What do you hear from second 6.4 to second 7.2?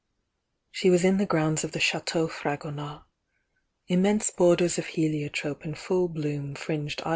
1 fringed eithe.'